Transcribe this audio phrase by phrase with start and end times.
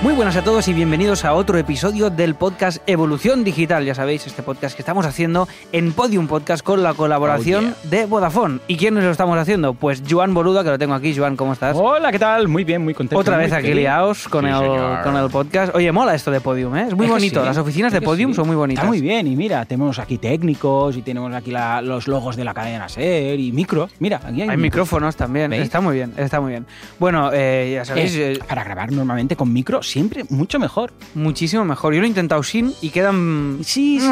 [0.00, 3.84] Muy buenas a todos y bienvenidos a otro episodio del podcast Evolución Digital.
[3.84, 8.06] Ya sabéis, este podcast que estamos haciendo en Podium Podcast con la colaboración Oh, de
[8.06, 8.60] Vodafone.
[8.68, 9.74] ¿Y quién nos lo estamos haciendo?
[9.74, 11.16] Pues Joan Boluda, que lo tengo aquí.
[11.16, 11.76] Joan, ¿cómo estás?
[11.76, 12.46] Hola, ¿qué tal?
[12.46, 13.18] Muy bien, muy contento.
[13.18, 15.74] Otra muy vez aquí liados con, Sí, el, con el podcast.
[15.74, 16.86] Oye, mola esto de Podium, ¿eh?
[16.88, 17.40] Es muy Es bonito.
[17.40, 18.36] sí, Las oficinas de Podium sí.
[18.36, 18.84] son muy bonitas.
[18.84, 22.44] Está muy bien, y mira, tenemos aquí técnicos y tenemos aquí la- los logos de
[22.44, 23.88] la cadena SER y micro.
[23.98, 25.50] Mira, aquí hay, Hay micrófonos también.
[25.50, 25.64] ¿Veis?
[25.64, 26.66] Está muy bien, está muy bien.
[27.00, 30.92] Bueno, eh, ya sabéis, Eh, para grabar normalmente con micro, siempre mucho mejor.
[31.14, 31.94] muchísimo mejor.
[31.94, 34.08] Yo lo he intentado sin y quedan Sí, sí.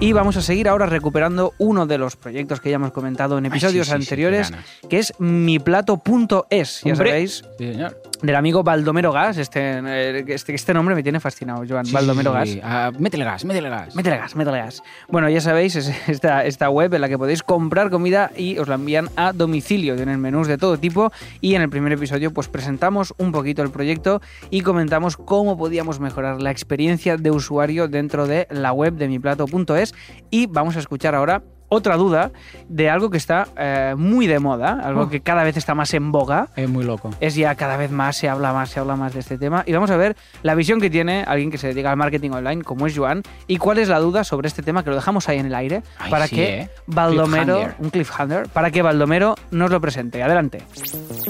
[0.00, 3.46] Y vamos a seguir ahora recuperando uno de los proyectos que ya hemos comentado en
[3.46, 4.52] episodios sí, sí, sí, anteriores,
[4.88, 6.82] que es miplato.es.
[6.84, 8.00] Ya sabéis, Sí, señor.
[8.22, 9.38] Del amigo Baldomero Gas.
[9.38, 11.86] Este, eh, este, este nombre me tiene fascinado, Joan.
[11.86, 12.48] Sí, Baldomero Gas.
[12.48, 12.60] sí.
[12.62, 13.94] Ah, métele gas, métele gas.
[13.94, 14.82] Métele gas, métele gas.
[15.08, 18.68] Bueno, ya sabéis, es esta, esta web en la que podéis comprar comida y os
[18.68, 19.96] la envían a domicilio.
[19.96, 23.70] Tienen menús de todo tipo y en el primer episodio pues presentamos un poquito el
[23.70, 29.08] proyecto y comentamos cómo podíamos mejorar la experiencia de usuario dentro de la web de
[29.08, 29.94] miplato.es
[30.30, 32.30] y vamos a escuchar ahora otra duda
[32.68, 35.08] de algo que está eh, muy de moda, algo Oh.
[35.08, 37.10] que cada vez está más en boga Es muy loco.
[37.20, 39.62] es ya cada vez más, se habla más, se habla más de este tema.
[39.66, 42.62] Y vamos a ver la visión que tiene alguien que se dedica al marketing online,
[42.64, 45.38] como es Joan, y cuál es la duda sobre este tema, que lo dejamos ahí
[45.38, 46.70] en el aire, Ay, para sí, que ¿eh?
[46.86, 47.74] Baldomero, Cliffhanger.
[47.84, 50.22] un cliffhanger, para que Baldomero nos lo presente.
[50.22, 50.62] Adelante.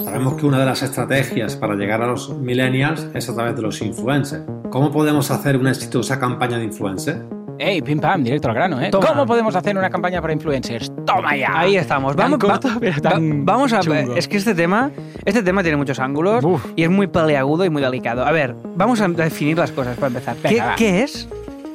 [0.03, 3.61] Sabemos que una de las estrategias para llegar a los millennials es a través de
[3.61, 4.43] los influencers.
[4.69, 7.19] ¿Cómo podemos hacer una exitosa campaña de influencers?
[7.59, 8.23] ¡Ey, pim pam!
[8.23, 8.89] Directo al grano, ¿eh?
[8.89, 9.07] Toma.
[9.07, 10.91] ¿Cómo podemos hacer una campaña para influencers?
[11.05, 11.59] ¡Toma ya!
[11.59, 12.15] Ahí estamos.
[12.15, 14.15] Tan Vamos, corto, va- pero tan va- vamos a chungo.
[14.15, 14.91] Es que este tema,
[15.25, 16.65] este tema tiene muchos ángulos Uf.
[16.77, 18.25] y es muy peleagudo y muy delicado.
[18.25, 20.37] A ver, vamos a definir las cosas para empezar.
[20.37, 20.75] ¿Qué, Venga, va.
[20.75, 21.27] qué es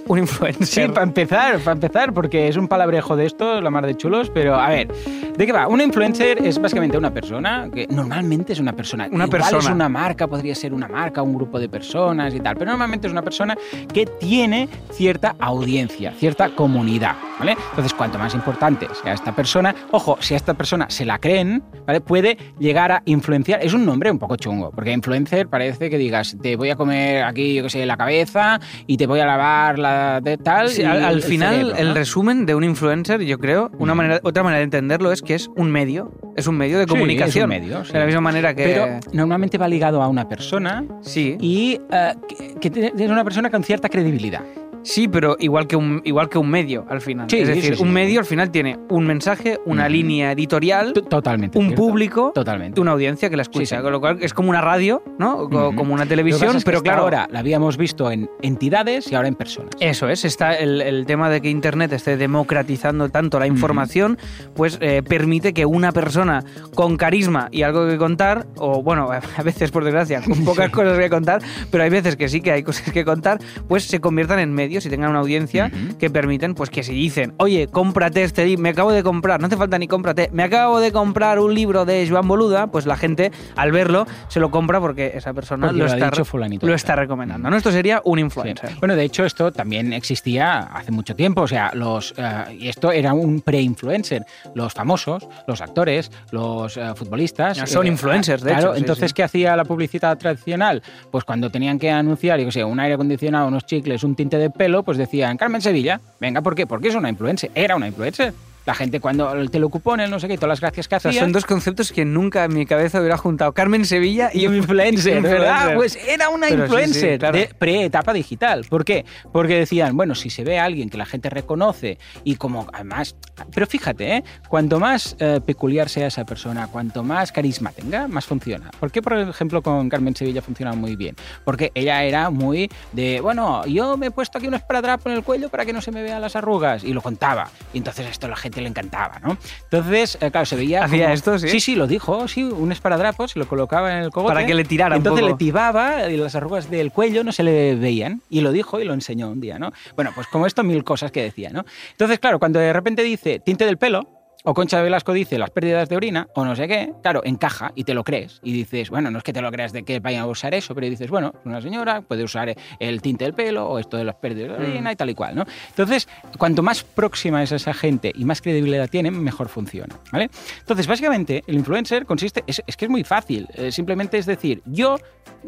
[0.06, 0.86] un influencer?
[0.86, 4.30] Sí, para empezar, para empezar, porque es un palabrejo de esto, la mar de chulos,
[4.30, 4.88] pero a ver,
[5.36, 5.68] ¿de qué va?
[5.68, 9.06] Una influencer es básicamente una persona, que normalmente es una persona.
[9.10, 9.58] Una Igual persona.
[9.58, 13.06] es una marca, podría ser una marca, un grupo de personas y tal, pero normalmente
[13.06, 13.56] es una persona
[13.92, 17.56] que tiene cierta audiencia, cierta comunidad, ¿vale?
[17.70, 21.62] Entonces, cuanto más importante sea esta persona, ojo, si a esta persona se la creen,
[21.86, 22.00] ¿vale?
[22.00, 23.64] Puede llegar a influenciar.
[23.64, 27.24] Es un nombre un poco chungo, porque influencer parece que digas, te voy a comer
[27.24, 30.68] aquí, yo qué sé, la cabeza y te voy a lavar la de tal.
[30.68, 33.94] Sí, y al, al el final, cerebro, el resumen de un influencer, yo creo, una
[33.94, 33.96] Mm.
[33.96, 36.88] manera, otra manera de entenderlo es que es un medio, es un medio de Sí,
[36.90, 37.52] comunicación.
[37.52, 37.92] es un medio, sí.
[37.92, 38.64] De la misma manera que.
[38.64, 42.14] Pero normalmente va ligado a una persona sí, y eh,
[42.60, 44.42] que, es una persona con cierta credibilidad.
[44.84, 47.26] Sí, pero igual que un, igual que un medio al final.
[47.28, 47.94] Sí, es decir, sí, un sí.
[47.94, 49.92] medio al final tiene un mensaje, una Ujú.
[49.92, 51.58] línea editorial, T- Totalmente.
[51.58, 51.82] un cierto.
[51.82, 52.80] público, Totalmente.
[52.80, 53.82] una audiencia que la escucha.
[53.82, 55.48] Con lo cual es como una radio, ¿no?
[55.48, 55.76] Co- Ujú.
[55.76, 57.02] Como una televisión, pasa es que pero claro.
[57.02, 59.70] ahora la habíamos visto en entidades y ahora en personas.
[59.80, 64.18] Eso es, está el, el tema de que Internet esté democratizando tanto la información,
[64.54, 66.44] pues eh, permite que una persona
[66.74, 70.98] con carisma y algo que contar, o bueno, a veces por desgracia, con pocas cosas
[70.98, 74.38] que contar, pero hay veces que sí que hay cosas que contar, pues se conviertan
[74.40, 78.44] en medios y tengan una audiencia que permiten, pues que si dicen, oye, cómprate este
[78.46, 81.54] libro, me acabo de comprar, no hace falta ni cómprate, me acabo de comprar un
[81.54, 85.68] libro de Joan Boluda, pues la gente al verlo se lo compra porque esa persona
[85.68, 87.50] Porque lo está, fulanito lo recomendando.
[87.50, 87.56] ¿no?
[87.56, 88.22] Esto sería un Sí.
[88.24, 88.70] influencer.
[88.80, 91.42] Bueno, de hecho, esto también existía hace mucho tiempo.
[91.42, 94.24] O sea, los eh, y esto era un pre-influencer.
[94.54, 97.58] Los famosos, los actores, los eh, futbolistas.
[97.70, 99.14] Son influencers, de claro, hecho, sí, entonces, sí.
[99.14, 100.82] ¿qué hacía la publicidad tradicional?
[101.10, 104.38] Pues cuando tenían que anunciar, yo qué sé, un aire acondicionado, unos chicles, un tinte
[104.38, 106.00] de pelo, pues decían Carmen Sevilla.
[106.20, 106.66] Venga, ¿por qué?
[106.66, 107.50] Porque es una influencer.
[107.54, 108.32] Era una influencer.
[108.66, 111.10] La gente cuando te lo cupone, no sé qué, todas las gracias que O sea,
[111.10, 111.20] hacía.
[111.20, 113.52] son dos conceptos que nunca en mi cabeza hubiera juntado.
[113.52, 115.70] Carmen Sevilla y influencer, ¿verdad?
[115.70, 115.76] Influencer.
[115.76, 117.38] Pues era una Pero sí, sí, influencer claro.
[117.38, 118.64] de pre-etapa digital.
[118.68, 119.04] ¿Por qué?
[119.32, 123.16] Porque decían, bueno, si se ve a alguien que la gente reconoce y como además...
[123.52, 124.24] Pero fíjate, ¿eh?
[124.48, 128.70] cuanto más eh, peculiar sea esa persona, cuanto más carisma tenga, más funciona.
[128.78, 131.16] ¿Por qué, por ejemplo, con Carmen Sevilla funciona muy bien?
[131.44, 135.22] Porque ella era muy de, bueno, yo me he puesto aquí un esparadrapo en el
[135.22, 137.50] cuello para que no se me vean las arrugas y lo contaba.
[137.72, 139.36] Y entonces esto la gente le encantaba, ¿no?
[139.64, 140.84] Entonces, eh, claro, se veía...
[140.84, 141.48] ¿Hacía como- esto, sí?
[141.48, 144.34] Sí, sí, lo dijo, sí, un esparadrapo, se lo colocaba en el cogote.
[144.34, 145.32] Para que le tirara un Entonces poco.
[145.32, 148.22] le tibaba y las arrugas del cuello no se le veían.
[148.30, 149.72] Y lo dijo y lo enseñó un día, ¿no?
[149.96, 151.64] Bueno, pues como esto, mil cosas que decía, ¿no?
[151.92, 154.08] Entonces, claro, cuando de repente dice tinte del pelo,
[154.46, 157.84] o Concha Velasco dice las pérdidas de orina, o no sé qué, claro, encaja y
[157.84, 158.40] te lo crees.
[158.42, 160.74] Y dices, bueno, no es que te lo creas de que vayan a usar eso,
[160.74, 164.16] pero dices, bueno, una señora puede usar el tinte del pelo o esto de las
[164.16, 165.44] pérdidas de orina y tal y cual, ¿no?
[165.70, 166.06] Entonces,
[166.36, 170.28] cuanto más próxima es esa gente y más credibilidad tiene, mejor funciona, ¿vale?
[170.60, 174.60] Entonces, básicamente, el influencer consiste, es, es que es muy fácil, eh, simplemente es decir,
[174.66, 174.98] yo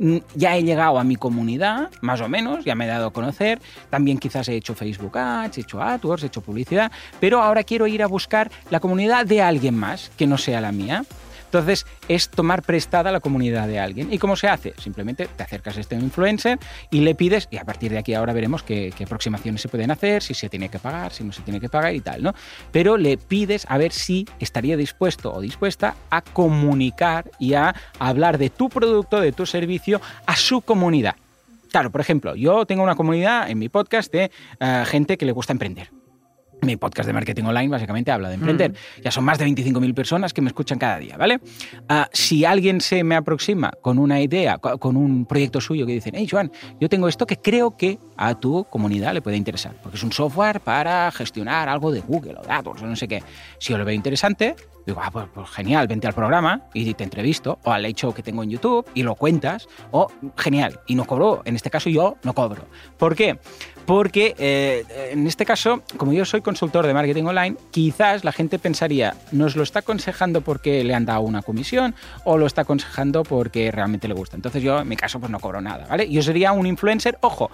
[0.01, 3.13] mm, ya he llegado a mi comunidad, más o menos, ya me he dado a
[3.13, 3.61] conocer,
[3.91, 6.91] también quizás he hecho Facebook Ads, he hecho AdWords, he hecho publicidad,
[7.21, 10.71] pero ahora quiero ir a buscar la comunidad de alguien más que no sea la
[10.71, 11.05] mía.
[11.47, 14.13] Entonces, es tomar prestada la comunidad de alguien.
[14.13, 14.75] ¿Y cómo se hace?
[14.79, 16.61] Simplemente te acercas a este influencer
[16.93, 20.23] y le pides, y a partir de aquí ahora veremos qué, aproximaciones se pueden hacer,
[20.23, 22.33] si se tiene que pagar, si no se tiene que pagar y tal, ¿no?
[22.71, 28.39] Pero le pides a ver si estaría dispuesto o dispuesta a comunicar y a hablar
[28.39, 31.17] de tu producto, de tu servicio a su comunidad.
[31.73, 34.31] Claro, por ejemplo, yo tengo una comunidad en mi podcast de
[34.61, 35.96] eh, gente que le gusta emprender.
[36.67, 38.75] Mi podcast de marketing online básicamente habla de emprender.
[39.03, 41.41] Ya son más de 25.000 personas que me escuchan cada día, ¿vale?
[41.89, 45.93] Ah, si alguien se me aproxima con una idea, co- con un proyecto suyo que
[45.93, 49.75] dicen, hey, Joan, yo tengo esto que creo que a tu comunidad le puede interesar,
[49.83, 53.23] porque es un software para gestionar algo de Google o AdWords o no sé qué.
[53.59, 54.57] Si yo lo veo interesante,
[54.87, 58.23] digo, ah, pues, pues genial, vente al programa y te entrevisto, o al hecho que
[58.23, 60.07] tengo en YouTube y lo cuentas, o
[60.37, 62.63] genial, y no cobro, en este caso yo no cobro.
[62.97, 63.39] ¿Por qué?
[63.85, 68.59] Porque eh, en este caso, como yo soy consultor de marketing online, quizás la gente
[68.59, 71.95] pensaría, ¿nos lo está aconsejando porque le han dado una comisión
[72.25, 74.35] o lo está aconsejando porque realmente le gusta?
[74.37, 76.09] Entonces yo, en mi caso, pues no cobro nada, ¿vale?
[76.11, 77.51] Yo sería un influencer, ojo,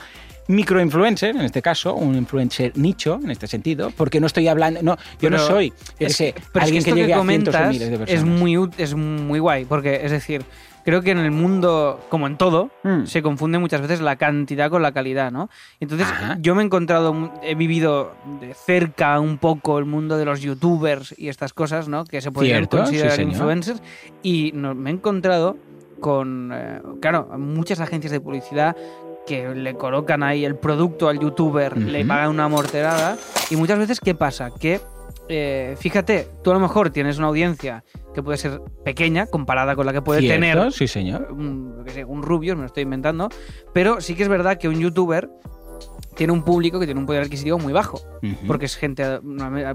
[0.48, 4.96] microinfluencer, en este caso, un influencer nicho, en este sentido, porque no estoy hablando, no,
[5.20, 7.76] yo no soy, yo qué Es sé, que- pero es alguien que, llegue a comentas
[8.06, 10.44] es muy, es muy guay, porque es decir,
[10.84, 13.06] creo que en el mundo, como en todo, Mm.
[13.06, 15.48] se confunde muchas veces la cantidad con la calidad, ¿no?
[15.80, 16.36] Entonces, Ajá.
[16.40, 21.14] yo me he encontrado, he vivido de cerca un poco el mundo de los youtubers
[21.16, 22.04] y estas cosas, ¿no?
[22.04, 23.80] Que se podrían sí, considerar influencers.
[24.22, 25.56] Y no- me he encontrado
[26.00, 28.76] con, eh, claro, muchas agencias de publicidad
[29.24, 33.16] que le colocan ahí el producto al youtuber, le pagan una morterada.
[33.50, 34.50] Y muchas veces, ¿qué pasa?
[34.50, 34.80] Que,
[35.28, 37.84] eh, fíjate, tú a lo mejor tienes una audiencia
[38.14, 41.28] que puede ser pequeña comparada con la que puede Cierto, tener sí, señor.
[41.32, 43.28] un, sé, un rubio, me lo estoy inventando,
[43.72, 45.30] pero sí que es verdad que un youtuber
[46.14, 48.46] tiene un público que tiene un poder adquisitivo muy bajo, Ujú.
[48.46, 49.04] porque es gente,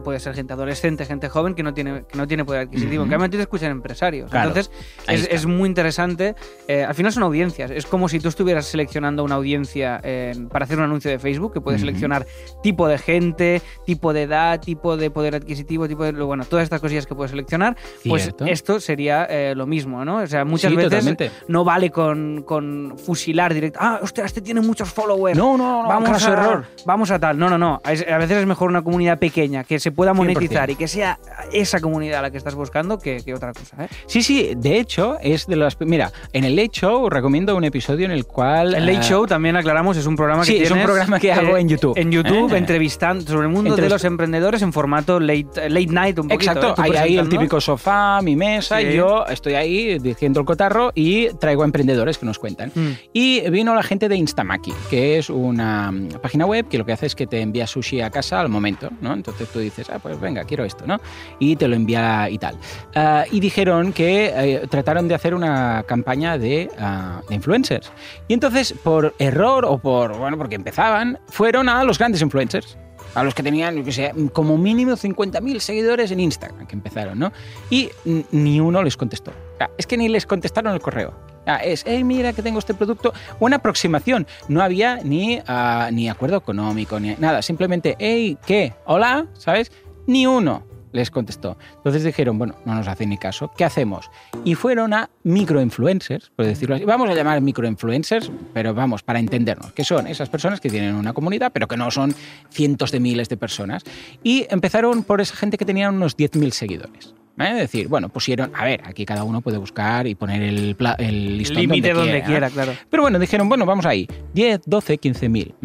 [0.03, 3.03] puede ser gente adolescente, gente joven que no tiene, que no tiene poder adquisitivo.
[3.03, 3.11] En Ujú.
[3.11, 4.29] cambio, a ti te escuchan empresarios.
[4.29, 4.71] Claro, Entonces,
[5.07, 6.35] es, es muy interesante.
[6.67, 7.71] Eh, al final son audiencias.
[7.71, 11.53] Es como si tú estuvieras seleccionando una audiencia eh, para hacer un anuncio de Facebook,
[11.53, 11.87] que puedes Ujú.
[11.87, 12.25] seleccionar
[12.63, 16.11] tipo de gente, tipo de edad, tipo de poder adquisitivo, tipo de.
[16.11, 17.75] Bueno, todas estas cosillas que puedes seleccionar.
[18.07, 18.45] Pues Cierto.
[18.45, 20.17] esto sería eh, lo mismo, ¿no?
[20.17, 21.31] O sea, muchas Sí, veces totalmente.
[21.47, 23.79] no vale con, con fusilar directo.
[23.81, 25.37] Ah, hostia, este tiene muchos followers.
[25.37, 26.65] No, no, no, vamos caso a, error.
[26.85, 27.38] Vamos a tal.
[27.38, 27.81] No, no, no.
[27.83, 30.15] A veces es mejor una comunidad pequeña que se pueda 100%.
[30.15, 31.19] monetizar y que sea
[31.51, 33.83] esa comunidad la que estás buscando que, que otra cosa.
[33.83, 33.88] ¿eh?
[34.06, 35.77] Sí, sí, de hecho, es de las.
[35.81, 38.75] Mira, en el Late Show recomiendo un episodio en el cual.
[38.75, 41.31] El Late eh, Show también aclaramos, es un programa que Sí, es un programa que
[41.31, 41.97] hago en YouTube.
[41.97, 42.57] En YouTube, Eh.
[42.57, 46.51] entrevistando sobre el mundo de los emprendedores en formato late, late night, un poquito.
[46.51, 46.85] Exacto, ¿eh?
[46.85, 48.87] Hay ahí el típico sofá, mi mesa, Sí.
[48.87, 52.71] y yo estoy ahí diciendo el cotarro y traigo a emprendedores que nos cuentan.
[52.73, 52.87] Mm.
[53.13, 56.94] Y vino la gente de Instamaki, que es una mm, página web que lo que
[56.94, 59.14] hace es que te envía sushi a casa al momento, ¿no?
[59.14, 61.00] Entonces tú dices, ah, pues venga, quiero esto, ¿no?
[61.40, 62.57] Y te lo envía y tal.
[62.95, 67.92] Ah, y dijeron que eh, trataron de hacer una campaña de, ah, de influencers.
[68.28, 72.78] Y entonces, por error o por, bueno, porque empezaban, fueron a los grandes influencers.
[73.16, 77.18] A los que tenían, yo qué sé, como mínimo 50.000 seguidores en Instagram, que empezaron,
[77.18, 77.31] ¿no?
[77.69, 77.90] Y
[78.31, 79.31] ni uno les contestó.
[79.78, 81.16] Es que ni les contestaron el correo.
[81.47, 83.13] Ah, es, hey, mira que tengo este producto.
[83.39, 84.27] Buena aproximación.
[84.49, 87.42] No había ni, ah, ni acuerdo económico, ni nada.
[87.42, 88.73] Simplemente, hey, ¿qué?
[88.85, 89.71] Hola, ¿sabes?
[90.06, 91.57] Ni uno les contestó.
[91.77, 94.09] Entonces dijeron, bueno, no nos hacen ni caso, ¿qué hacemos?
[94.44, 96.85] Y fueron a microinfluencers, por decirlo así.
[96.85, 101.13] Vamos a llamar microinfluencers, pero vamos, para entendernos, que son esas personas que tienen una
[101.13, 102.13] comunidad, pero que no son
[102.49, 103.83] cientos de miles de personas.
[104.23, 107.13] Y empezaron por esa gente que tenía unos 10.000 seguidores.
[107.39, 107.51] ¿eh?
[107.51, 111.37] Es decir, bueno, pusieron, a ver, aquí cada uno puede buscar y poner el, el
[111.37, 112.73] listón Límite donde, quiera, quiera, claro.
[112.89, 115.56] pero bueno, dijeron, bueno, vamos ahí, 10, 12, 15 mil.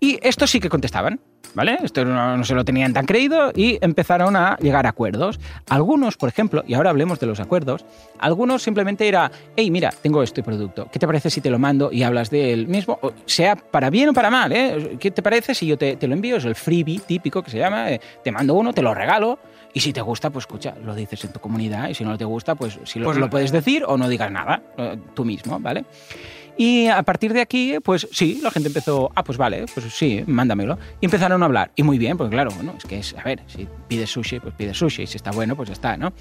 [0.00, 1.20] Y estos sí que contestaban,
[1.54, 1.78] ¿vale?
[1.82, 5.40] Esto no, no se lo tenían tan creído y empezaron a llegar a acuerdos.
[5.68, 7.84] Algunos, por ejemplo, y ahora hablemos de los acuerdos,
[8.18, 11.90] algunos simplemente era, hey, mira, tengo este producto, ¿qué te parece si te lo mando
[11.92, 12.98] y hablas del mismo?
[13.02, 14.96] O sea para bien o para mal, ¿eh?
[15.00, 16.36] ¿Qué te parece si yo te, te lo envío?
[16.36, 19.38] Es el freebie típico que se llama, eh, te mando uno, te lo regalo.
[19.74, 21.90] Y si te gusta, pues escucha, lo dices en tu comunidad.
[21.90, 24.32] Y si no te gusta, pues si lo, Pues- lo puedes decir o no digas
[24.32, 25.84] nada, eh, tú mismo, ¿vale?
[26.58, 30.24] Y a partir de aquí, pues sí, la gente empezó, ah, pues vale, pues sí,
[30.26, 30.76] mándamelo.
[31.00, 31.70] Y empezaron a hablar.
[31.76, 34.54] Y muy bien, porque claro, bueno, es que es, a ver, si pides sushi, pues
[34.54, 35.06] pides sushi.
[35.06, 36.12] Si está bueno, pues ya está, ¿no?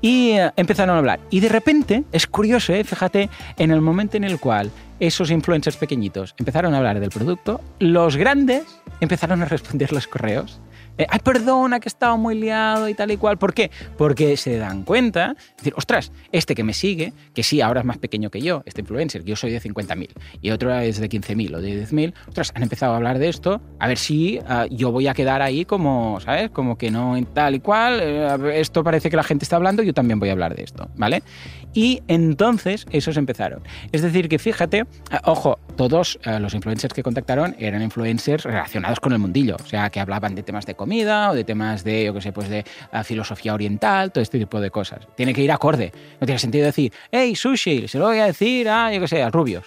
[0.00, 1.18] Y eh, empezaron a hablar.
[1.28, 2.84] Y de repente, es curioso, ¿eh?
[2.84, 3.28] fíjate,
[3.58, 4.70] en el momento en el cual
[5.00, 8.62] esos influencers pequeñitos empezaron a hablar del producto, los grandes
[9.00, 10.60] empezaron a responder los correos.
[11.00, 13.38] Eh, Ay, perdona, que estaba muy liado y tal y cual.
[13.38, 13.70] ¿Por qué?
[13.96, 17.86] Porque se dan cuenta, es decir, ostras, este que me sigue, que sí, ahora es
[17.86, 20.10] más pequeño que yo, este influencer, que yo soy de 50.000
[20.42, 23.62] y otro es de 15.000 o de 10.000, ostras, han empezado a hablar de esto,
[23.78, 26.50] a ver si ah, yo voy a quedar ahí como, ¿sabes?
[26.50, 29.94] Como que no tal y cual, eh, esto parece que la gente está hablando, yo
[29.94, 31.22] también voy a hablar de esto, ¿vale?
[31.72, 33.62] Y entonces esos empezaron.
[33.92, 39.00] Es decir, que fíjate, ah, ojo, todos eh, los influencers que contactaron eran influencers relacionados
[39.00, 42.04] con el mundillo, o sea, que hablaban de temas de comida o de temas de,
[42.04, 45.06] yo qué sé, pues de ah, filosofía oriental, todo este tipo de cosas.
[45.16, 45.92] Tiene que ir acorde.
[46.20, 49.22] No tiene sentido decir, hey, sushi, se lo voy a decir a, yo qué sé,
[49.22, 49.64] a Rubios,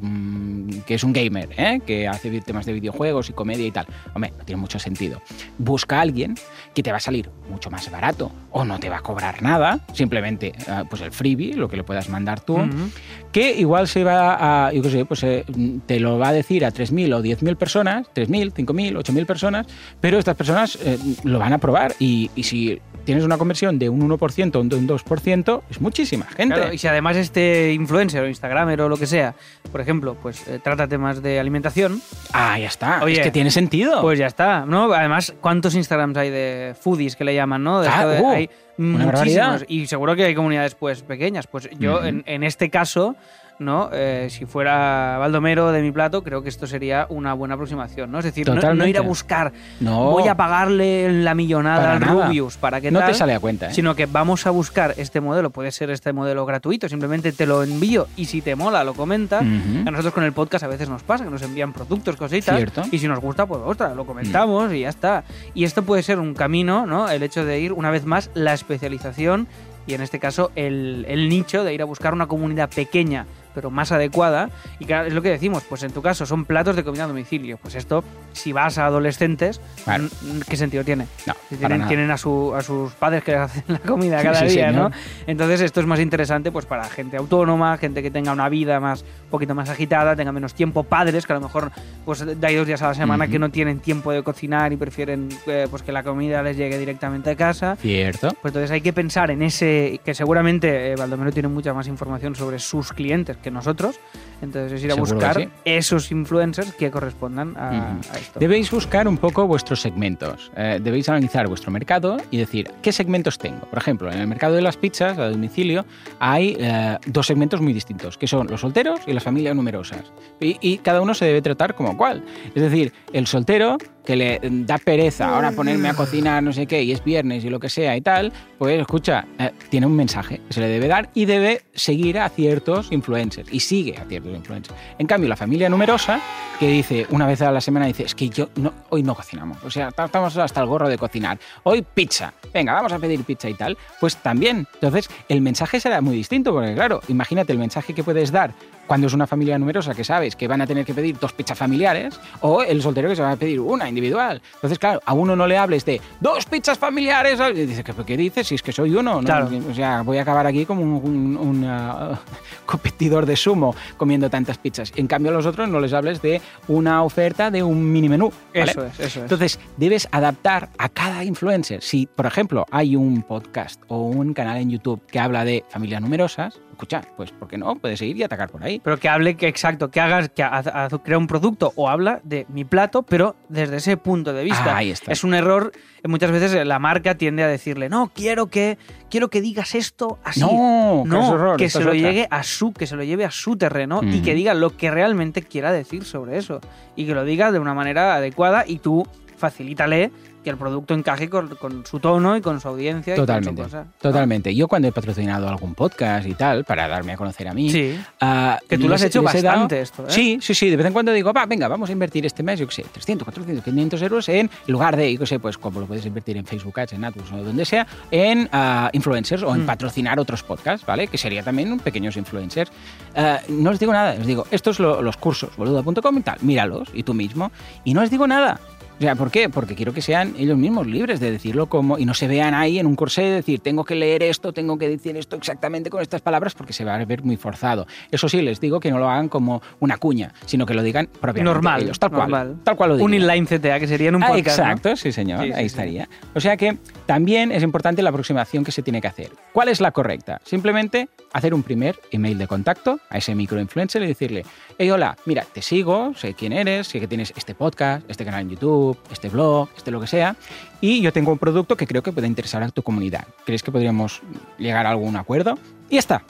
[0.00, 1.80] "Mm, que es un gamer, ¿eh?
[1.86, 3.86] que hace temas de videojuegos y comedia y tal.
[4.14, 5.20] Hombre, no tiene mucho sentido.
[5.58, 6.34] Busca a alguien
[6.74, 9.80] que te va a salir mucho más barato o no te va a cobrar nada,
[9.92, 12.90] simplemente ah, pues el freebie, lo que le puedas mandar tú, Ujú.
[13.32, 15.44] que igual se va a, yo qué sé, pues eh,
[15.86, 19.66] te lo va a decir a 3.000 o 10.000 personas, 3.000, 5.000, 8.000 personas,
[20.00, 23.90] pero estas personas eh, lo van a probar y, y si tienes una conversión de
[23.90, 26.54] un 1% o de un 2%, es muchísima gente.
[26.54, 29.34] Claro, y si además este influencer o instagramer o lo que sea,
[29.70, 32.00] por ejemplo, pues eh, trata temas de alimentación,
[32.32, 33.00] Ah, ya está.
[33.04, 34.00] Oye, es que tiene sentido.
[34.00, 34.90] pues ya está, ¿no?
[34.94, 37.80] Además, ¿cuántos Instagrams hay de foodies que le llaman, no?
[37.82, 39.06] De Ah, de- uh, hay muchísimos.
[39.12, 39.62] barbaridad.
[39.68, 41.46] Y seguro que hay comunidades pues pequeñas.
[41.46, 43.16] Pues yo, en este caso,
[43.58, 43.90] ¿no?
[43.92, 48.18] Eh, si fuera Baldomero de mi plato, creo que esto sería una buena aproximación, ¿no?
[48.18, 52.00] Es decir, no, ir a buscar, no, voy a pagarle la millonada al.
[52.00, 53.66] Rubius para que no tal, te sale a cuenta.
[53.70, 53.74] ¿eh?
[53.74, 57.62] sino que vamos a buscar este modelo, puede ser este modelo gratuito, simplemente te lo
[57.62, 59.42] envío y si te mola lo comentas.
[59.42, 62.82] A nosotros con el podcast a veces nos pasa que nos envían productos, cositas, Cierto.
[62.90, 65.24] y si nos gusta, pues ostras, lo comentamos y ya está.
[65.54, 67.08] Y esto puede ser un camino, ¿no?
[67.08, 69.46] El hecho de ir, una vez más, la especialización
[69.86, 73.70] y en este caso el, el nicho de ir a buscar una comunidad pequeña pero
[73.70, 74.50] más adecuada.
[74.78, 77.06] Y claro, es lo que decimos, pues en tu caso son platos de comida a
[77.06, 77.56] domicilio.
[77.58, 80.04] Pues esto, si vas a adolescentes, Claro.
[80.04, 81.06] mm, ¿qué sentido tiene?
[81.26, 84.56] No, Si tienen, tienen a, su, a sus padres que hacen la comida cada Sí,
[84.56, 84.90] día, ¿no?
[85.26, 89.02] Entonces esto es más interesante pues para gente autónoma, gente que tenga una vida más
[89.02, 91.70] un poquito más agitada, tenga menos tiempo, padres que a lo mejor
[92.04, 93.32] pues hay dos días a la semana Ujú.
[93.32, 96.78] que no tienen tiempo de cocinar y prefieren eh, pues que la comida les llegue
[96.78, 97.76] directamente a casa.
[97.76, 98.28] Cierto.
[98.42, 102.34] Pues entonces hay que pensar en ese, que seguramente eh, Baldomero tiene mucha más información
[102.34, 104.00] sobre sus clientes que nosotros,
[104.42, 105.48] entonces es ir a buscar sí.
[105.64, 108.40] esos influencers que correspondan a esto.
[108.40, 110.50] Debéis buscar un poco vuestros segmentos.
[110.56, 113.66] Eh, debéis analizar vuestro mercado y decir qué segmentos tengo.
[113.66, 115.84] Por ejemplo, en el mercado de las pizzas a domicilio
[116.18, 120.12] hay eh, dos segmentos muy distintos, que son los solteros y las familias numerosas.
[120.40, 122.24] Y, y cada uno se debe tratar como cual.
[122.54, 126.82] Es decir, el soltero que le da pereza ahora ponerme a cocinar no sé qué
[126.82, 130.40] y es viernes y lo que sea y tal, pues escucha, eh, tiene un mensaje
[130.46, 134.34] que se le debe dar y debe seguir a ciertos influencers y sigue a ciertos
[134.34, 134.78] influencers.
[134.98, 136.20] En cambio, la familia numerosa
[136.58, 139.62] que dice una vez a la semana dice, es que yo no, hoy no cocinamos,
[139.64, 141.38] o sea, estamos hasta el gorro de cocinar.
[141.62, 142.32] Hoy pizza.
[142.52, 143.76] Venga, vamos a pedir pizza y tal.
[144.00, 144.66] Pues también.
[144.74, 148.52] Entonces, el mensaje será muy distinto porque claro, imagínate el mensaje que puedes dar
[148.86, 151.56] cuando es una familia numerosa que sabes que van a tener que pedir dos pizzas
[151.58, 154.42] familiares o el soltero que se va a pedir una individual.
[154.54, 157.38] Entonces, claro, a uno no le hables de dos pizzas familiares.
[157.54, 158.46] Y dice, ¿qué, qué dices?
[158.46, 159.14] Si es que soy uno.
[159.20, 159.26] ¿no?
[159.26, 159.48] Claro.
[159.70, 162.18] O sea, voy a acabar aquí como un, un- un, ah,
[162.66, 164.92] competidor de sumo comiendo tantas pizzas.
[164.96, 168.32] En cambio, a los otros no les hables de una oferta de un mini menú.
[168.54, 168.70] ¿vale?
[168.70, 169.16] Eso es, eso es.
[169.16, 171.82] Entonces, debes adaptar a cada influencer.
[171.82, 176.00] Si, por ejemplo, hay un podcast o un canal en YouTube que habla de familias
[176.00, 177.76] numerosas, escucha, pues, ¿por qué no?
[177.76, 178.80] Puedes ir y atacar por ahí.
[178.84, 182.20] Pero que hable, que exacto, que hagas, que haz- haz- crea un producto o habla
[182.24, 184.74] de mi plato, pero desde ese punto de vista.
[184.74, 185.10] Ah, ahí está.
[185.12, 185.72] Es un error,
[186.04, 188.76] muchas veces la marca tiende a decirle, no, quiero que,
[189.10, 190.40] quiero que digas esto así.
[190.40, 192.00] No, que No, es horror, que se lo otra.
[192.00, 194.90] llegue a su, que se lo lleve a su terreno y que diga lo que
[194.90, 196.60] realmente quiera decir sobre eso.
[196.96, 200.10] Y que lo diga de una manera adecuada y tú facilítale
[200.44, 203.16] que el producto encaje con, con su tono y con su audiencia.
[203.16, 203.86] Totalmente, Y con su cosa.
[204.00, 204.54] totalmente.
[204.54, 207.98] Yo cuando he patrocinado algún podcast y tal, para darme a conocer a mí, Sí.
[208.20, 210.10] ah, Que tú lo has les- hecho les he dado- bastante esto, ¿eh?
[210.10, 210.70] Sí, sí, sí.
[210.70, 212.84] De vez en cuando digo, va, venga, vamos a invertir este mes, yo qué sé,
[212.92, 216.36] 300, 400, 500 euros en lugar de, yo qué sé, pues como lo puedes invertir
[216.36, 219.66] en Facebook Ads, en AdWords o donde sea, en ah, influencers o en Mm.
[219.66, 221.08] patrocinar otros podcasts, ¿vale?
[221.08, 222.70] Que sería también un pequeños influencers.
[223.16, 226.88] Ah, no os digo nada, os digo, estos lo- los cursos, boluda.com y tal, míralos
[226.92, 227.50] y tú mismo.
[227.84, 228.60] Y no os digo nada.
[228.96, 229.48] O sea, ¿por qué?
[229.48, 232.78] Porque quiero que sean ellos mismos libres de decirlo como y no se vean ahí
[232.78, 236.00] en un corsé de decir tengo que leer esto, tengo que decir esto exactamente con
[236.00, 237.86] estas palabras porque se va a ver muy forzado.
[238.12, 241.06] Eso sí, les digo que no lo hagan como una cuña, sino que lo digan
[241.06, 241.82] propiamente Normal.
[241.82, 242.56] ellos, tal cual, normal.
[242.62, 243.30] tal cual lo Un digan.
[243.30, 244.58] inline CTA, que sería en un Ah, podcast.
[244.58, 244.64] ¿no?
[244.64, 245.66] exacto, sí señor, Sí, ahí sí.
[245.66, 246.08] estaría.
[246.34, 249.30] O sea que también es importante la aproximación que se tiene que hacer.
[249.52, 250.40] ¿Cuál es la correcta?
[250.44, 254.44] Simplemente hacer un primer email de contacto a ese microinfluencer y decirle,
[254.78, 258.42] hey, hola, mira, te sigo, sé quién eres, sé que tienes este podcast, este canal
[258.42, 260.36] en YouTube, este blog, este lo que sea,
[260.80, 263.24] y yo tengo un producto que creo que puede interesar a tu comunidad.
[263.44, 264.20] ¿Crees que podríamos
[264.58, 265.58] llegar a algún acuerdo?
[265.88, 266.22] Y ya está.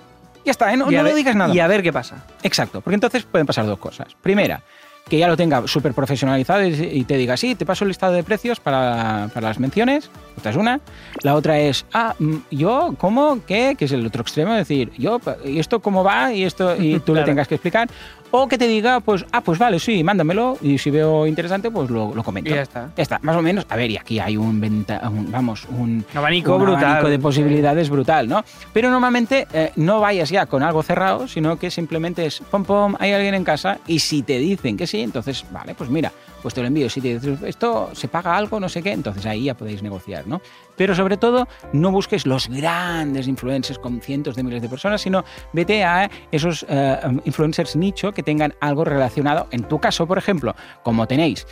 [0.45, 0.77] Ya está, ¿eh?
[0.77, 1.55] no, no ver- lo digas nada.
[1.55, 2.25] Y a ver qué pasa.
[2.43, 4.09] Exacto, porque entonces pueden pasar dos cosas.
[4.21, 4.61] Primera,
[5.09, 8.23] que ya lo tenga súper profesionalizado y te diga, sí, te paso el listado de
[8.23, 10.11] precios para, para las menciones.
[10.37, 10.81] Esta es una.
[11.23, 13.41] La otra es, ah, mm, yo, ¿cómo?
[13.47, 13.75] ¿Qué?
[13.79, 16.33] Que es el otro extremo, es decir, yo, ¿y esto cómo va?
[16.33, 17.25] Y esto, y tú le Claro.
[17.27, 17.89] tengas que explicar.
[18.37, 20.59] O que te diga, pues, ah, pues vale, sí, mándamelo.
[20.61, 22.51] Y si veo interesante, pues lo, lo comento.
[22.51, 22.91] Y ya está.
[22.97, 23.65] Ya está, más o menos.
[23.69, 26.85] A ver, y aquí hay un, venta, un- vamos, un, abanico un brutal.
[26.85, 28.45] abanico de posibilidades brutal, ¿no?
[28.73, 32.97] Pero normalmente eh, no vayas ya con algo cerrado, sino que simplemente es pom pom,
[32.99, 36.11] hay alguien en casa y si te dicen que sí, entonces, vale, pues mira,
[36.43, 36.91] pues te lo envío.
[36.91, 40.27] Si te dicen esto se paga algo, no sé qué, entonces ahí ya podéis negociar,
[40.27, 40.41] ¿no?
[40.77, 45.25] Pero sobre todo, no busques los grandes influencers con cientos de miles de personas, sino
[45.53, 49.47] vete a esos eh, influencers nicho que tengan algo relacionado.
[49.51, 51.47] En tu caso, por ejemplo, como tenéis,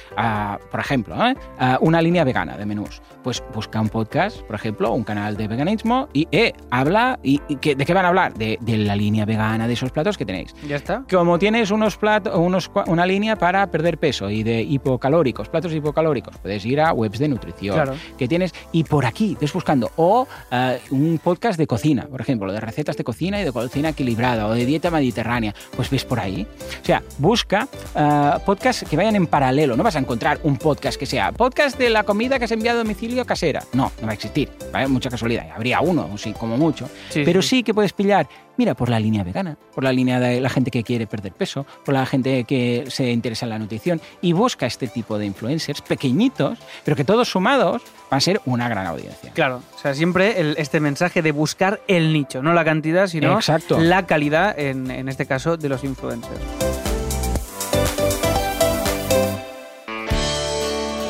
[0.70, 1.36] por ejemplo, ¿eh?
[1.80, 6.08] Una línea vegana de menús, pues busca un podcast, por ejemplo, un canal de veganismo
[6.12, 7.18] y eh, habla.
[7.22, 8.34] Y, y que- ¿De qué van a hablar?
[8.34, 10.54] De, de la línea vegana, de esos platos que tenéis.
[10.66, 11.04] Ya está.
[11.10, 16.36] Como tienes unos platos, unos, una línea para perder peso y de hipocalóricos, platos hipocalóricos,
[16.38, 17.94] puedes ir a webs de nutrición Claro.
[18.18, 22.52] que tienes y por aquí ves buscando o eh, un podcast de cocina, por ejemplo,
[22.52, 26.20] de recetas de cocina y de cocina equilibrada o de dieta mediterránea, pues ves por
[26.20, 26.46] ahí.
[26.82, 29.76] O sea, busca eh, podcasts que vayan en paralelo.
[29.76, 32.80] No vas a encontrar un podcast que sea podcast de la comida que has enviado
[32.80, 33.62] a domicilio casera.
[33.72, 34.50] No, no va a existir.
[34.72, 34.88] ¿vale?
[34.88, 35.46] Mucha casualidad.
[35.54, 36.88] Habría uno, sí, como mucho.
[37.10, 37.48] Sí, Pero sí.
[37.48, 40.70] sí que puedes pillar, mira, por la línea vegana, por la línea de la gente
[40.70, 44.66] que quiere perder peso, por la gente que se interesa en la nutrición y busca
[44.66, 49.32] este tipo de influencers pequeñitos, pero que todos sumados van a ser una gran audiencia.
[49.32, 53.34] Claro, o sea, siempre el- este mensaje de buscar el nicho, no la cantidad, sino
[53.34, 53.80] Exacto.
[53.80, 56.40] la calidad, en, en este caso, de los influencers.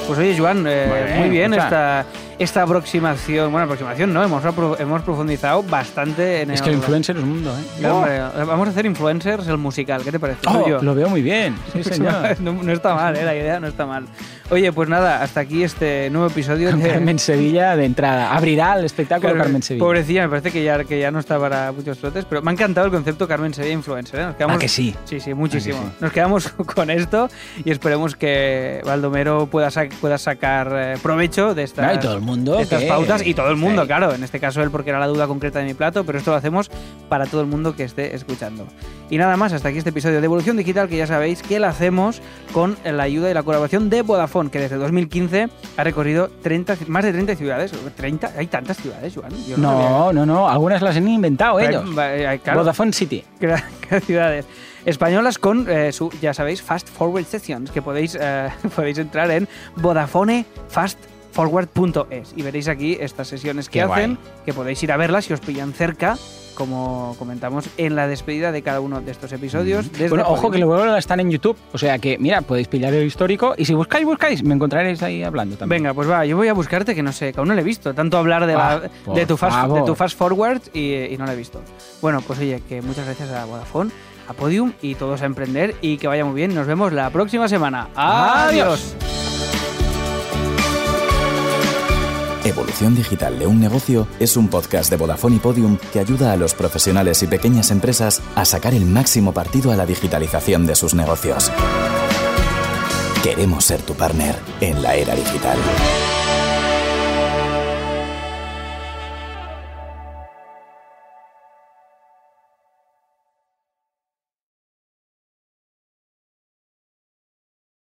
[0.07, 2.05] Pues oye, Joan, eh, Muy bien, muy bien esta,
[2.43, 3.51] esta aproximación.
[3.53, 4.43] Bueno, aproximación no, hemos,
[4.79, 7.87] hemos profundizado bastante en Es que el influencer es un mundo, ¿eh?
[7.87, 10.41] Hombre, vamos a hacer influencers el musical, ¿qué te parece?
[10.47, 10.83] Oh, yo.
[10.83, 11.55] lo veo muy bien.
[11.73, 12.37] Sí, señor.
[12.41, 13.25] no, no está mal, ¿eh?
[13.25, 14.07] la idea no está mal.
[14.51, 18.35] Oye, pues nada, hasta aquí este nuevo episodio de Carmen Sevilla de entrada.
[18.35, 19.83] Abrirá el espectáculo Carmen Sevilla.
[19.85, 22.55] Pobrecilla, me parece que ya, que ya no está para muchos trotes, pero me ha
[22.55, 24.21] encantado el concepto Carmen Sevilla influencer.
[24.21, 24.25] ¿eh?
[24.27, 24.95] Nos quedamos, ¿A que sí?
[25.07, 25.79] Sí, sí, muchísimo.
[25.79, 25.97] ¿A que sí?
[26.01, 27.31] Nos quedamos con esto
[27.65, 32.15] y esperemos que Baldomero pueda, sa- pueda sacar eh, provecho de estas, No, y todo
[32.17, 33.87] el mundo estas que- pautas y todo el mundo, Sí.
[33.89, 34.13] claro.
[34.15, 36.37] En este caso él porque era la duda concreta de mi plato, pero esto lo
[36.37, 36.71] hacemos
[37.09, 38.67] para todo el mundo que esté escuchando.
[39.11, 41.67] Y nada más, hasta aquí este episodio de Evolución Digital que ya sabéis que lo
[41.67, 46.77] hacemos con la ayuda y la colaboración de Vodafone, que desde 2015 ha recorrido 30,
[46.77, 47.73] ci- más de 30 ciudades.
[47.97, 49.31] 30, hay tantas ciudades, Joan.
[49.47, 49.59] Yo sabía.
[49.59, 50.49] No, no, no.
[50.49, 51.85] Algunas las han inventado ellos.
[51.99, 53.23] Eh, claro, Vodafone City.
[54.07, 54.47] ciudades
[54.85, 59.47] españolas con eh, su, ya sabéis, Fast Forward Sessions, que podéis, eh, podéis entrar en
[61.35, 64.35] VodafoneFastForward.es y veréis aquí estas sesiones que Qué hacen, guay.
[64.45, 66.17] que podéis ir a verlas si os pillan cerca,
[66.55, 69.91] como comentamos en la despedida de cada uno de estos episodios.
[69.93, 71.57] desde Bueno, ojo que luego están en YouTube.
[71.73, 75.23] O sea que, mira, podéis pillar el histórico y si buscáis, buscáis, me encontraréis ahí
[75.23, 75.83] hablando también.
[75.83, 77.65] Venga, pues va, yo voy a buscarte que no sé, que aún no le he
[77.65, 77.95] visto.
[77.95, 78.81] Tanto hablar de, la- Ah,
[79.15, 81.61] de, tu, fast, de tu fast forward y, y no lo he visto.
[82.01, 83.91] Bueno, pues oye, que muchas gracias a Vodafone,
[84.29, 86.55] a Podium y todos a emprender y que vaya muy bien.
[86.55, 87.89] Nos vemos la próxima semana.
[87.97, 88.95] Adiós.
[92.53, 96.37] Evolución Digital de un Negocio es un podcast de Vodafone y Podium que ayuda a
[96.37, 100.95] los profesionales y pequeñas empresas a sacar el máximo partido a la digitalización de sus
[100.95, 101.51] negocios.
[103.23, 105.59] Queremos ser tu partner en la era digital.